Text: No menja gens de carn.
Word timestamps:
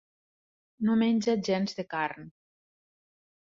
No 0.87 0.95
menja 1.01 1.35
gens 1.49 1.77
de 1.81 1.85
carn. 1.93 2.33